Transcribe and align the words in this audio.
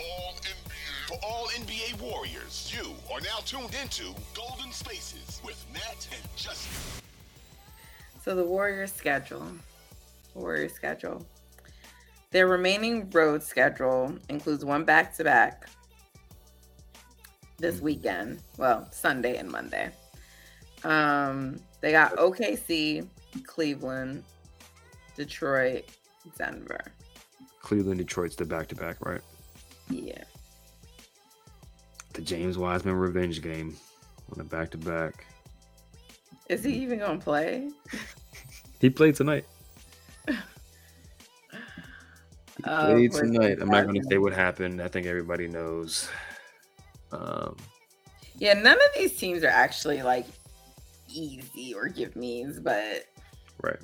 all 0.00 0.34
NBA. 0.42 1.08
For 1.08 1.16
all 1.24 1.48
NBA 1.48 2.00
Warriors, 2.00 2.72
you 2.74 2.92
are 3.12 3.20
now 3.20 3.38
tuned 3.44 3.74
into 3.80 4.14
Golden 4.34 4.72
Spaces 4.72 5.40
with 5.44 5.64
Nat 5.72 6.08
and 6.12 6.36
Justin. 6.36 7.02
So 8.22 8.34
the 8.34 8.44
Warriors 8.44 8.92
schedule. 8.92 9.46
Warriors 10.34 10.74
schedule. 10.74 11.24
Their 12.30 12.46
remaining 12.46 13.08
road 13.10 13.42
schedule 13.42 14.14
includes 14.28 14.64
one 14.64 14.84
back 14.84 15.16
to 15.16 15.24
back 15.24 15.68
this 17.56 17.80
weekend. 17.80 18.40
Well, 18.58 18.86
Sunday 18.90 19.36
and 19.38 19.50
Monday. 19.50 19.90
Um, 20.84 21.58
they 21.80 21.90
got 21.90 22.16
OKC, 22.16 23.08
Cleveland, 23.44 24.24
Detroit, 25.16 25.86
Denver. 26.36 26.80
Cleveland, 27.62 27.98
Detroit's 27.98 28.36
the 28.36 28.44
back 28.44 28.68
to 28.68 28.74
back, 28.74 29.04
right? 29.04 29.22
Yeah. 32.30 32.36
The 32.38 32.42
James 32.42 32.58
Wiseman 32.58 32.94
revenge 32.94 33.42
game 33.42 33.76
on 34.32 34.40
a 34.40 34.44
back 34.44 34.70
to 34.70 34.78
back. 34.78 35.26
Is 36.48 36.64
he 36.64 36.72
even 36.74 36.98
gonna 36.98 37.18
play? 37.18 37.70
He 38.80 38.90
played 38.90 39.14
tonight. 39.16 39.44
He 40.26 40.34
Oh, 42.64 42.86
played 42.94 43.12
tonight. 43.12 43.58
I'm 43.60 43.68
not 43.68 43.84
going 43.86 44.00
to 44.00 44.06
say 44.10 44.18
what 44.18 44.32
happened. 44.32 44.82
I 44.82 44.88
think 44.88 45.06
everybody 45.06 45.46
knows. 45.46 46.08
Um, 47.12 47.56
Yeah, 48.36 48.54
none 48.54 48.74
of 48.74 48.90
these 48.96 49.16
teams 49.16 49.44
are 49.44 49.48
actually 49.48 50.02
like 50.02 50.26
easy 51.08 51.72
or 51.74 51.88
give 51.88 52.16
me's, 52.16 52.58
but 52.60 53.04
right, 53.62 53.78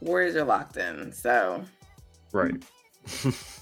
Warriors 0.00 0.36
are 0.36 0.44
locked 0.44 0.76
in. 0.76 1.12
So 1.12 1.64
right. 2.32 2.54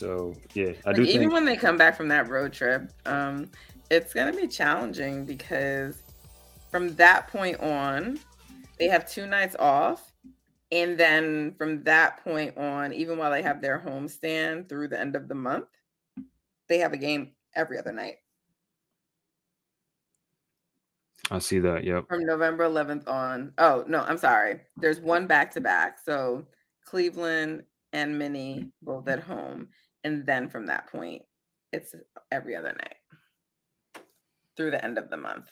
so 0.00 0.34
yeah, 0.54 0.72
I 0.86 0.90
like, 0.90 0.96
do 0.96 1.02
even 1.02 1.20
think 1.20 1.32
when 1.34 1.44
they 1.44 1.56
come 1.56 1.76
back 1.76 1.94
from 1.94 2.08
that 2.08 2.28
road 2.28 2.54
trip, 2.54 2.90
um, 3.04 3.50
it's 3.90 4.14
gonna 4.14 4.32
be 4.32 4.48
challenging 4.48 5.26
because 5.26 6.02
from 6.70 6.94
that 6.96 7.28
point 7.28 7.60
on, 7.60 8.18
they 8.78 8.88
have 8.88 9.06
two 9.06 9.26
nights 9.26 9.54
off. 9.58 10.10
And 10.72 10.96
then 10.96 11.52
from 11.58 11.82
that 11.82 12.22
point 12.24 12.56
on, 12.56 12.92
even 12.92 13.18
while 13.18 13.30
they 13.30 13.42
have 13.42 13.60
their 13.60 13.78
homestand 13.78 14.68
through 14.68 14.88
the 14.88 14.98
end 14.98 15.16
of 15.16 15.28
the 15.28 15.34
month, 15.34 15.66
they 16.68 16.78
have 16.78 16.92
a 16.92 16.96
game 16.96 17.32
every 17.54 17.76
other 17.76 17.92
night. 17.92 18.14
I 21.30 21.40
see 21.40 21.58
that. 21.58 21.84
Yep. 21.84 22.06
from 22.08 22.24
November 22.24 22.64
11th 22.64 23.08
on. 23.08 23.52
Oh, 23.58 23.84
no, 23.88 24.00
I'm 24.00 24.16
sorry. 24.16 24.60
There's 24.76 25.00
one 25.00 25.26
back 25.26 25.52
to 25.54 25.60
back. 25.60 25.98
So 26.04 26.46
Cleveland 26.84 27.64
and 27.92 28.18
Minnie 28.18 28.70
both 28.82 29.08
at 29.08 29.20
home. 29.20 29.68
And 30.04 30.26
then 30.26 30.48
from 30.48 30.66
that 30.66 30.86
point, 30.86 31.22
it's 31.72 31.94
every 32.32 32.56
other 32.56 32.72
night 32.72 34.02
through 34.56 34.70
the 34.70 34.84
end 34.84 34.98
of 34.98 35.10
the 35.10 35.16
month. 35.16 35.46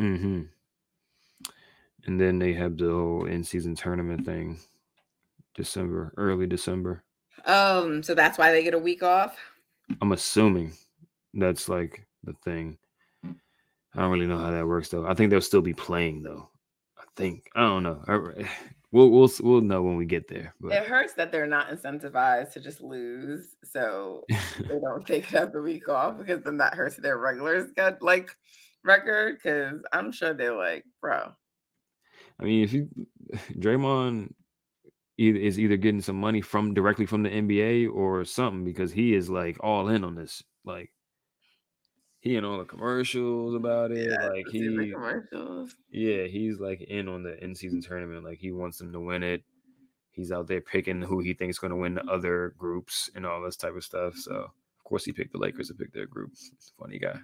Mm-hmm. 0.00 0.42
And 2.06 2.20
then 2.20 2.38
they 2.38 2.54
have 2.54 2.76
the 2.76 2.86
whole 2.86 3.26
in-season 3.26 3.74
tournament 3.74 4.24
thing, 4.24 4.58
December, 5.54 6.14
early 6.16 6.46
December. 6.46 7.02
Um, 7.44 8.02
so 8.02 8.14
that's 8.14 8.38
why 8.38 8.52
they 8.52 8.62
get 8.62 8.74
a 8.74 8.78
week 8.78 9.02
off. 9.02 9.36
I'm 10.00 10.12
assuming 10.12 10.72
that's 11.34 11.68
like 11.68 12.06
the 12.24 12.34
thing. 12.44 12.78
I 13.24 14.02
don't 14.02 14.10
really 14.10 14.26
know 14.26 14.38
how 14.38 14.50
that 14.50 14.66
works 14.66 14.88
though. 14.88 15.06
I 15.06 15.14
think 15.14 15.30
they'll 15.30 15.40
still 15.40 15.62
be 15.62 15.74
playing 15.74 16.22
though. 16.22 16.48
I 16.98 17.04
think 17.16 17.48
I 17.54 17.62
don't 17.62 17.82
know. 17.82 18.02
I- 18.06 18.48
We'll 18.90 19.10
we'll 19.10 19.30
we'll 19.40 19.60
know 19.60 19.82
when 19.82 19.96
we 19.96 20.06
get 20.06 20.28
there. 20.28 20.54
It 20.64 20.84
hurts 20.84 21.12
that 21.14 21.30
they're 21.30 21.46
not 21.46 21.68
incentivized 21.68 22.52
to 22.52 22.60
just 22.60 22.80
lose. 22.80 23.54
So 23.64 24.24
they 24.60 24.78
don't 24.82 25.06
take 25.06 25.32
it 25.32 25.36
as 25.36 25.54
a 25.54 25.60
week 25.60 25.88
off 25.88 26.16
because 26.16 26.42
then 26.42 26.56
that 26.58 26.74
hurts 26.74 26.96
their 26.96 27.18
regulars 27.18 27.70
sched 27.72 27.98
like 28.00 28.30
record. 28.84 29.42
Cause 29.42 29.82
I'm 29.92 30.10
sure 30.10 30.32
they're 30.32 30.56
like, 30.56 30.84
bro, 31.02 31.32
I 32.40 32.44
mean, 32.44 32.64
if 32.64 32.72
you 32.72 32.88
Draymond 33.58 34.32
either 35.18 35.38
is 35.38 35.58
either 35.58 35.76
getting 35.76 36.00
some 36.00 36.18
money 36.18 36.40
from 36.40 36.72
directly 36.72 37.04
from 37.04 37.22
the 37.22 37.30
NBA 37.30 37.92
or 37.92 38.24
something 38.24 38.64
because 38.64 38.92
he 38.92 39.14
is 39.14 39.28
like 39.28 39.58
all 39.60 39.88
in 39.88 40.04
on 40.04 40.14
this. 40.14 40.42
Like 40.64 40.90
he 42.20 42.36
in 42.36 42.44
all 42.44 42.58
the 42.58 42.64
commercials 42.64 43.54
about 43.54 43.90
it. 43.92 44.10
yeah, 44.10 44.28
like 44.28 44.46
the 44.46 44.50
he 44.52 44.90
commercials. 44.92 45.74
Yeah, 45.90 46.24
he's 46.24 46.58
like 46.58 46.80
in 46.82 47.08
on 47.08 47.22
the 47.22 47.42
in 47.42 47.54
season 47.54 47.80
tournament. 47.80 48.24
Like 48.24 48.38
he 48.38 48.52
wants 48.52 48.78
them 48.78 48.92
to 48.92 49.00
win 49.00 49.22
it. 49.22 49.42
He's 50.10 50.32
out 50.32 50.48
there 50.48 50.60
picking 50.60 51.00
who 51.00 51.20
he 51.20 51.32
thinks 51.34 51.58
going 51.58 51.70
to 51.70 51.76
win 51.76 51.94
the 51.94 52.04
other 52.06 52.54
groups 52.58 53.08
and 53.14 53.24
all 53.24 53.40
this 53.40 53.56
type 53.56 53.76
of 53.76 53.84
stuff. 53.84 54.16
So 54.16 54.32
of 54.34 54.84
course 54.84 55.04
he 55.04 55.12
picked 55.12 55.32
the 55.32 55.38
Lakers 55.38 55.68
to 55.68 55.74
pick 55.74 55.92
their 55.92 56.06
group. 56.06 56.32
Funny 56.80 56.98
guy. 56.98 57.18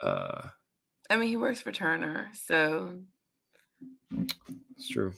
Uh, 0.00 0.48
I 1.10 1.16
mean, 1.16 1.28
he 1.28 1.36
works 1.36 1.60
for 1.60 1.72
Turner, 1.72 2.30
so 2.32 3.00
it's 4.16 4.88
true. 4.88 5.12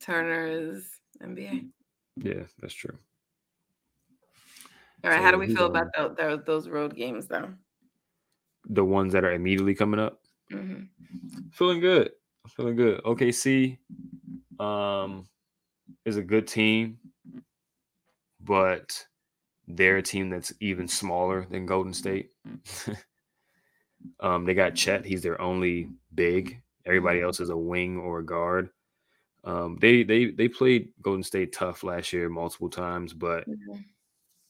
Turner 0.00 0.46
is 0.46 0.88
NBA. 1.22 1.68
Yeah, 2.16 2.44
that's 2.60 2.72
true. 2.72 2.96
All 5.04 5.10
right, 5.10 5.18
So, 5.18 5.22
how 5.22 5.30
do 5.30 5.38
we 5.38 5.54
feel 5.54 5.66
about 5.66 5.88
tho- 5.94 6.14
tho- 6.16 6.42
those 6.46 6.68
road 6.68 6.96
games, 6.96 7.26
though? 7.26 7.52
The 8.66 8.84
ones 8.84 9.12
that 9.12 9.24
are 9.24 9.32
immediately 9.32 9.74
coming 9.74 10.00
up, 10.00 10.20
hmm 10.50 10.84
feeling 11.52 11.80
good. 11.80 12.12
Feeling 12.48 12.76
good. 12.76 13.02
OKC, 13.04 13.78
um, 14.58 15.26
is 16.04 16.16
a 16.16 16.22
good 16.22 16.46
team, 16.46 16.98
but 18.40 19.06
they're 19.66 19.98
a 19.98 20.02
team 20.02 20.28
that's 20.30 20.52
even 20.60 20.88
smaller 20.88 21.46
than 21.50 21.66
Golden 21.66 21.94
State. 21.94 22.30
um, 24.20 24.44
they 24.44 24.54
got 24.54 24.74
Chet. 24.74 25.04
He's 25.04 25.22
their 25.22 25.40
only 25.40 25.88
big. 26.14 26.60
Everybody 26.84 27.22
else 27.22 27.40
is 27.40 27.50
a 27.50 27.56
wing 27.56 27.96
or 27.98 28.18
a 28.18 28.24
guard. 28.24 28.70
Um, 29.44 29.78
they 29.80 30.02
they 30.02 30.26
they 30.26 30.48
played 30.48 30.92
Golden 31.02 31.22
State 31.22 31.52
tough 31.52 31.82
last 31.82 32.12
year 32.12 32.28
multiple 32.28 32.70
times, 32.70 33.12
but 33.12 33.46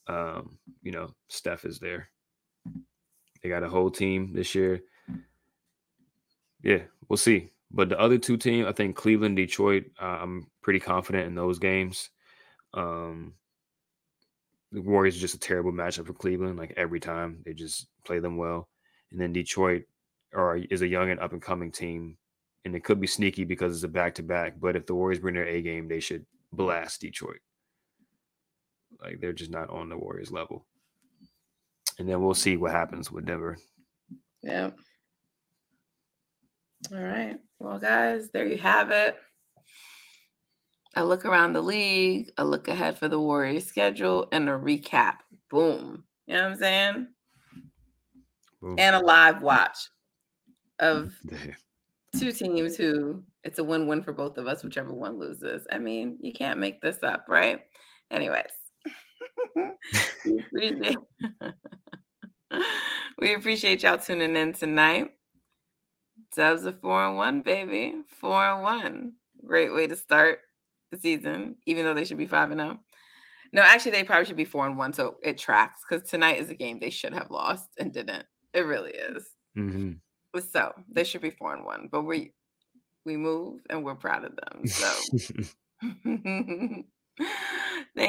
um, 0.06 0.58
you 0.82 0.92
know 0.92 1.14
Steph 1.28 1.64
is 1.64 1.78
there. 1.78 2.10
They 3.44 3.50
got 3.50 3.62
a 3.62 3.68
whole 3.68 3.90
team 3.90 4.32
this 4.32 4.54
year. 4.54 4.82
Yeah, 6.62 6.78
we'll 7.10 7.18
see. 7.18 7.50
But 7.70 7.90
the 7.90 8.00
other 8.00 8.16
two 8.16 8.38
teams, 8.38 8.66
I 8.66 8.72
think 8.72 8.96
Cleveland, 8.96 9.36
Detroit, 9.36 9.84
uh, 10.00 10.18
I'm 10.22 10.46
pretty 10.62 10.80
confident 10.80 11.26
in 11.26 11.34
those 11.34 11.58
games. 11.58 12.08
Um, 12.72 13.34
the 14.72 14.80
Warriors 14.80 15.16
are 15.16 15.20
just 15.20 15.34
a 15.34 15.38
terrible 15.38 15.72
matchup 15.72 16.06
for 16.06 16.14
Cleveland. 16.14 16.58
Like 16.58 16.72
every 16.78 17.00
time, 17.00 17.42
they 17.44 17.52
just 17.52 17.88
play 18.06 18.18
them 18.18 18.38
well. 18.38 18.70
And 19.12 19.20
then 19.20 19.34
Detroit 19.34 19.82
are 20.34 20.56
is 20.56 20.80
a 20.80 20.88
young 20.88 21.10
and 21.10 21.20
up 21.20 21.32
and 21.32 21.42
coming 21.42 21.70
team, 21.70 22.16
and 22.64 22.74
it 22.74 22.82
could 22.82 22.98
be 22.98 23.06
sneaky 23.06 23.44
because 23.44 23.74
it's 23.74 23.84
a 23.84 23.88
back 23.88 24.14
to 24.14 24.22
back. 24.22 24.54
But 24.58 24.74
if 24.74 24.86
the 24.86 24.94
Warriors 24.94 25.20
bring 25.20 25.34
their 25.34 25.46
A 25.46 25.60
game, 25.60 25.86
they 25.86 26.00
should 26.00 26.24
blast 26.50 27.02
Detroit. 27.02 27.40
Like 29.02 29.20
they're 29.20 29.34
just 29.34 29.50
not 29.50 29.68
on 29.68 29.90
the 29.90 29.98
Warriors 29.98 30.32
level. 30.32 30.64
And 31.98 32.08
then 32.08 32.22
we'll 32.22 32.34
see 32.34 32.56
what 32.56 32.72
happens 32.72 33.10
with 33.10 33.26
Denver. 33.26 33.56
Yeah. 34.42 34.70
All 36.92 36.98
right. 36.98 37.36
Well, 37.58 37.78
guys, 37.78 38.30
there 38.32 38.46
you 38.46 38.58
have 38.58 38.90
it. 38.90 39.16
A 40.96 41.04
look 41.04 41.24
around 41.24 41.54
the 41.54 41.62
league, 41.62 42.30
a 42.36 42.44
look 42.44 42.68
ahead 42.68 42.98
for 42.98 43.08
the 43.08 43.18
Warriors 43.18 43.66
schedule, 43.66 44.28
and 44.32 44.48
a 44.48 44.52
recap. 44.52 45.16
Boom. 45.50 46.04
You 46.26 46.34
know 46.34 46.42
what 46.42 46.52
I'm 46.52 46.56
saying? 46.56 47.06
Boom. 48.60 48.76
And 48.78 48.96
a 48.96 49.00
live 49.00 49.42
watch 49.42 49.76
of 50.78 51.14
two 52.18 52.32
teams 52.32 52.76
who 52.76 53.22
it's 53.44 53.58
a 53.58 53.64
win-win 53.64 54.02
for 54.02 54.12
both 54.12 54.38
of 54.38 54.46
us, 54.46 54.62
whichever 54.62 54.92
one 54.92 55.18
loses. 55.18 55.66
I 55.70 55.78
mean, 55.78 56.18
you 56.20 56.32
can't 56.32 56.58
make 56.58 56.80
this 56.80 57.02
up, 57.02 57.26
right? 57.28 57.60
Anyways. 58.10 58.44
we, 60.52 60.96
we 63.18 63.34
appreciate 63.34 63.82
y'all 63.82 63.98
tuning 63.98 64.36
in 64.36 64.52
tonight. 64.52 65.12
Dubs 66.36 66.66
are 66.66 66.72
four 66.72 67.06
and 67.06 67.16
one, 67.16 67.42
baby. 67.42 67.94
Four 68.20 68.44
and 68.44 68.62
one. 68.62 69.12
Great 69.46 69.72
way 69.72 69.86
to 69.86 69.96
start 69.96 70.40
the 70.90 70.98
season, 70.98 71.56
even 71.66 71.84
though 71.84 71.94
they 71.94 72.04
should 72.04 72.18
be 72.18 72.26
five 72.26 72.50
and 72.50 72.60
zero. 72.60 72.78
No, 73.52 73.62
actually, 73.62 73.92
they 73.92 74.04
probably 74.04 74.24
should 74.24 74.36
be 74.36 74.44
four 74.44 74.66
and 74.66 74.76
one, 74.76 74.92
so 74.92 75.16
it 75.22 75.38
tracks 75.38 75.82
because 75.88 76.08
tonight 76.08 76.40
is 76.40 76.50
a 76.50 76.54
game 76.54 76.78
they 76.80 76.90
should 76.90 77.12
have 77.14 77.30
lost 77.30 77.68
and 77.78 77.92
didn't. 77.92 78.24
It 78.52 78.60
really 78.60 78.92
is. 78.92 79.24
Mhm. 79.56 80.00
So 80.50 80.72
they 80.90 81.04
should 81.04 81.20
be 81.20 81.30
four 81.30 81.54
and 81.54 81.64
one, 81.64 81.88
but 81.90 82.02
we 82.02 82.32
we 83.04 83.16
move 83.16 83.60
and 83.70 83.84
we're 83.84 83.94
proud 83.94 84.24
of 84.24 84.34
them. 84.36 84.66
So 84.66 84.90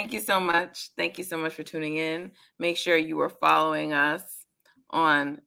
thank 0.05 0.13
you 0.13 0.21
so 0.21 0.39
much. 0.39 0.91
Thank 0.95 1.17
you 1.17 1.23
so 1.23 1.35
much 1.35 1.53
for 1.53 1.63
tuning 1.63 1.97
in. 1.97 2.31
Make 2.59 2.77
sure 2.77 2.95
you 2.95 3.19
are 3.21 3.29
following 3.29 3.91
us 3.91 4.21
on 4.91 5.41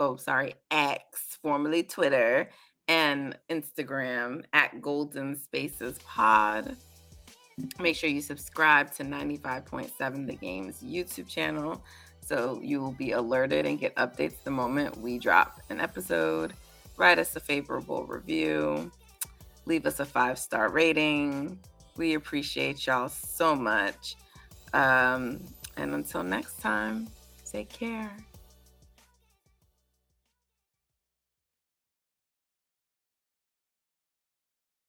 oh 0.00 0.16
sorry 0.16 0.54
X, 0.70 1.36
formerly 1.42 1.82
Twitter, 1.82 2.48
and 2.88 3.36
Instagram 3.50 4.44
at 4.54 4.80
Golden 4.80 5.38
Spaces 5.38 5.98
Pod. 6.06 6.74
Make 7.78 7.94
sure 7.94 8.08
you 8.08 8.22
subscribe 8.22 8.94
to 8.94 9.04
95.7 9.04 10.26
The 10.26 10.36
Game's 10.36 10.80
YouTube 10.80 11.28
channel 11.28 11.84
so 12.22 12.58
you 12.62 12.80
will 12.80 12.92
be 12.92 13.12
alerted 13.12 13.66
and 13.66 13.78
get 13.78 13.94
updates 13.96 14.42
the 14.42 14.50
moment 14.50 14.96
we 15.02 15.18
drop 15.18 15.60
an 15.68 15.80
episode. 15.80 16.54
Write 16.96 17.18
us 17.18 17.36
a 17.36 17.40
favorable 17.40 18.06
review, 18.06 18.90
leave 19.66 19.84
us 19.84 20.00
a 20.00 20.06
five 20.06 20.38
star 20.38 20.70
rating. 20.70 21.58
We 21.96 22.14
appreciate 22.14 22.86
y'all 22.86 23.08
so 23.08 23.54
much. 23.54 24.16
Um, 24.72 25.44
and 25.76 25.94
until 25.94 26.22
next 26.22 26.60
time, 26.60 27.08
take 27.44 27.68
care. 27.68 28.16